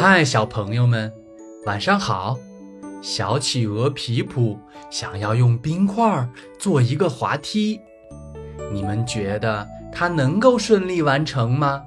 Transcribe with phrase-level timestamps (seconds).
[0.00, 1.12] 嗨，小朋友们，
[1.66, 2.38] 晚上好！
[3.02, 4.56] 小企鹅皮普
[4.90, 7.80] 想要用冰块做一个滑梯，
[8.72, 11.84] 你们觉得它能够顺利完成吗？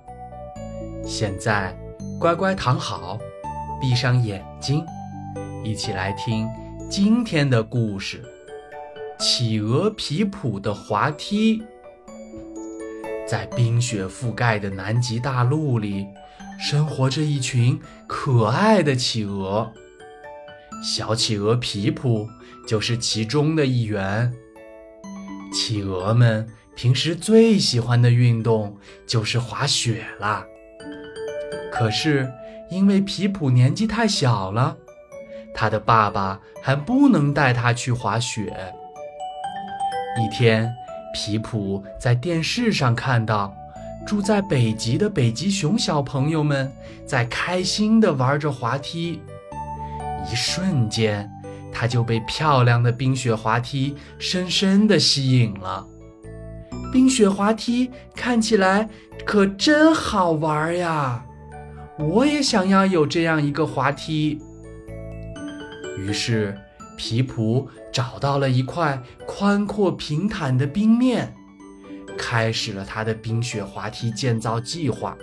[1.05, 1.73] 现在
[2.19, 3.17] 乖乖躺好，
[3.79, 4.85] 闭上眼睛，
[5.63, 6.49] 一起来听
[6.89, 8.21] 今天的故事
[9.23, 11.59] 《企鹅皮普的滑梯》。
[13.25, 16.05] 在冰雪覆盖的南极大陆里。
[16.61, 19.73] 生活着一群可爱的企鹅，
[20.83, 22.29] 小企鹅皮普
[22.67, 24.31] 就是其中的一员。
[25.51, 30.45] 企鹅们平时最喜欢的运动就是滑雪啦。
[31.73, 32.31] 可是
[32.69, 34.77] 因为皮普年纪太小了，
[35.55, 38.53] 他的爸爸还不能带他去滑雪。
[40.23, 40.71] 一天，
[41.11, 43.51] 皮普在电视上看到。
[44.05, 46.71] 住在北极的北极熊小朋友们
[47.05, 49.21] 在开心地玩着滑梯，
[50.29, 51.29] 一瞬间，
[51.71, 55.87] 他就被漂亮的冰雪滑梯深深地吸引了。
[56.91, 58.89] 冰雪滑梯看起来
[59.25, 61.23] 可真好玩呀！
[61.97, 64.41] 我也想要有这样一个滑梯。
[65.97, 66.57] 于是，
[66.97, 71.33] 皮普找到了一块宽阔平坦的冰面。
[72.31, 75.17] 开始了他的冰雪滑梯建造计划。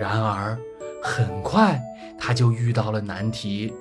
[0.00, 0.58] 然而，
[1.02, 1.78] 很快
[2.18, 3.74] 他就遇到了难题，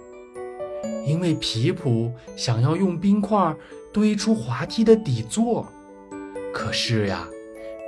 [1.08, 3.56] 因为皮普想要用冰块
[3.94, 5.72] 堆出滑梯的底座，
[6.54, 7.26] 可是呀，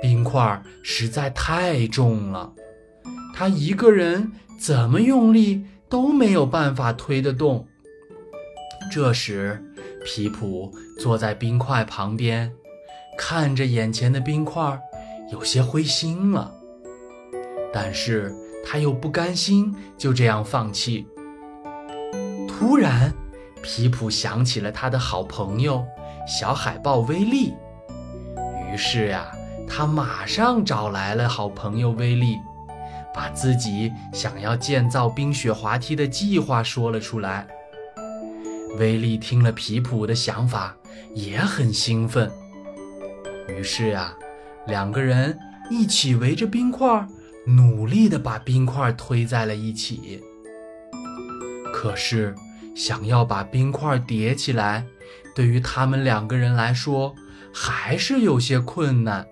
[0.00, 2.54] 冰块实在太重了，
[3.34, 7.68] 他一个人怎么用力都没有办法推得动。
[8.90, 9.62] 这时，
[10.02, 12.50] 皮普坐在冰块旁边。
[13.18, 14.80] 看着眼前的冰块，
[15.32, 16.54] 有些灰心了。
[17.72, 18.32] 但是
[18.64, 21.06] 他又不甘心就这样放弃。
[22.46, 23.12] 突然，
[23.60, 25.84] 皮普想起了他的好朋友
[26.26, 27.52] 小海豹威利，
[28.72, 29.30] 于是呀，
[29.68, 32.36] 他马上找来了好朋友威利，
[33.12, 37.46] 把自己想要建造冰雪滑梯的计划说了出来。
[38.78, 40.76] 威利听了皮普的想法，
[41.14, 42.30] 也很兴奋。
[43.58, 44.14] 于是呀，
[44.66, 45.36] 两个人
[45.68, 47.04] 一起围着冰块，
[47.44, 50.22] 努力地把冰块推在了一起。
[51.72, 52.36] 可是，
[52.76, 54.86] 想要把冰块叠起来，
[55.34, 57.16] 对于他们两个人来说，
[57.52, 59.26] 还是有些困难。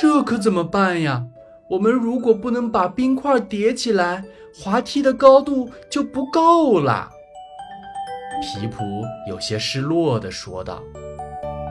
[0.00, 1.26] 这可怎么办呀？
[1.68, 4.24] 我们如果不能把冰块叠起来，
[4.54, 7.10] 滑梯的高度就不够了。
[8.40, 8.82] 皮普
[9.28, 10.82] 有些失落地说道：“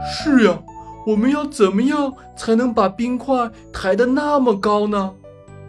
[0.06, 0.60] 是呀。”
[1.06, 5.14] 我们要怎么样才能把冰块抬得那么高呢？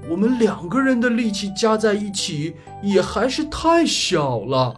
[0.08, 4.74] 我们两个人的力气加在一起也还是太小了。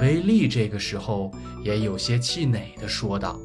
[0.00, 1.30] 威利这个时候
[1.62, 3.38] 也有些气馁地说道。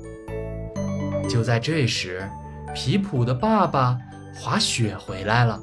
[1.30, 2.28] 就在这时，
[2.74, 3.98] 皮普的爸爸
[4.34, 5.62] 滑雪回来了，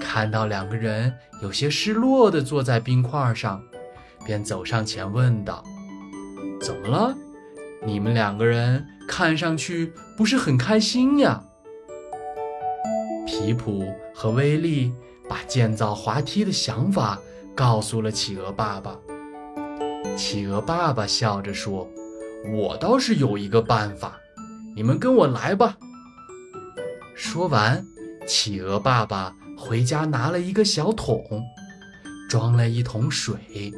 [0.00, 3.62] 看到两个人有些失落地坐在冰块上，
[4.24, 5.62] 便走上前问道
[6.60, 7.14] ：“怎么了？
[7.84, 11.42] 你们两个人？”看上去不是很开心呀。
[13.26, 14.92] 皮普和威利
[15.28, 17.18] 把建造滑梯的想法
[17.54, 18.98] 告诉了企鹅爸爸。
[20.16, 21.88] 企鹅爸爸笑着说
[22.52, 24.18] ：“我倒是有一个办法，
[24.76, 25.76] 你们跟我来吧。”
[27.16, 27.84] 说完，
[28.26, 31.24] 企鹅爸爸回家拿了一个小桶，
[32.28, 33.72] 装了一桶水，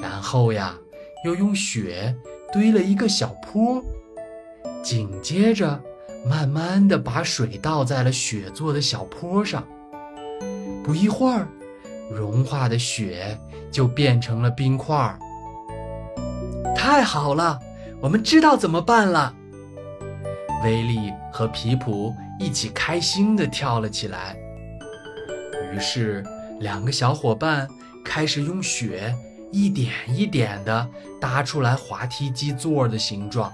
[0.00, 0.76] 然后呀，
[1.24, 2.14] 又用雪
[2.52, 3.82] 堆了一个小坡。
[4.86, 5.82] 紧接着，
[6.24, 9.66] 慢慢的把水倒在了雪做的小坡上。
[10.84, 11.48] 不一会儿，
[12.08, 13.36] 融化的雪
[13.68, 15.18] 就变成了冰块。
[16.76, 17.58] 太好了，
[18.00, 19.34] 我们知道怎么办了。
[20.62, 24.36] 威利和皮普一起开心地跳了起来。
[25.74, 26.24] 于是，
[26.60, 27.66] 两个小伙伴
[28.04, 29.12] 开始用雪
[29.50, 30.88] 一点一点地
[31.20, 33.52] 搭出来滑梯基座的形状。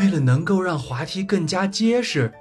[0.00, 2.32] 为了能够让滑梯更加结实，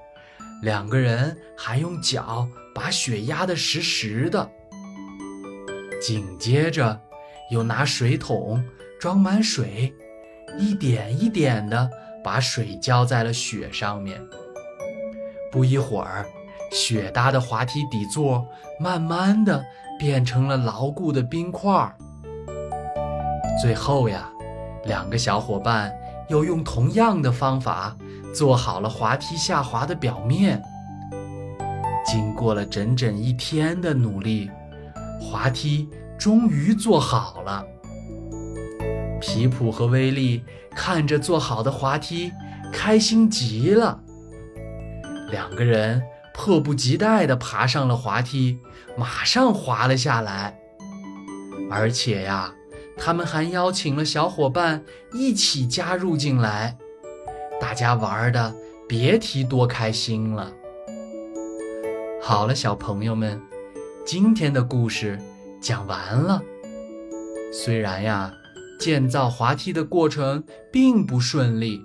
[0.62, 4.50] 两个人还用脚把雪压得实实的。
[6.02, 6.98] 紧接着，
[7.52, 8.64] 又拿水桶
[8.98, 9.94] 装满水，
[10.58, 11.90] 一点一点地
[12.24, 14.22] 把水浇在了雪上面。
[15.52, 16.26] 不一会儿，
[16.72, 18.48] 雪搭的滑梯底座
[18.80, 19.62] 慢慢地
[20.00, 21.94] 变成了牢固的冰块。
[23.62, 24.30] 最后呀，
[24.86, 25.94] 两个小伙伴。
[26.30, 27.96] 又用同样的方法
[28.34, 30.62] 做好了滑梯下滑的表面。
[32.06, 34.50] 经过了整整一天的努力，
[35.22, 35.88] 滑梯
[36.18, 37.66] 终于做好了。
[39.22, 42.32] 皮普和威利看着做好的滑梯，
[42.72, 44.00] 开心极了。
[45.30, 46.02] 两个人
[46.34, 48.58] 迫不及待地爬上了滑梯，
[48.98, 50.58] 马上滑了下来。
[51.70, 52.52] 而且呀，
[53.00, 56.78] 他们还邀请了小伙伴一起加入进来，
[57.60, 58.54] 大家玩的
[58.88, 60.52] 别提多开心了。
[62.22, 63.42] 好了，小朋友们，
[64.06, 65.18] 今天的故事
[65.62, 66.42] 讲完了。
[67.52, 68.32] 虽然呀，
[68.80, 71.82] 建造滑梯的过程并不顺利，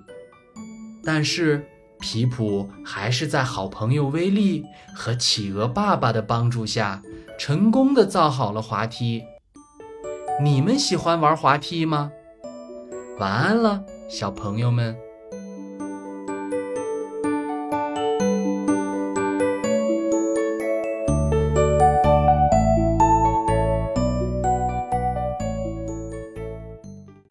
[1.03, 1.65] 但是
[1.99, 4.63] 皮普还是在好朋友威利
[4.93, 7.01] 和企鹅爸爸的帮助下，
[7.39, 9.23] 成功的造好了滑梯。
[10.41, 12.11] 你们喜欢玩滑梯吗？
[13.19, 14.95] 晚安了，小朋友们。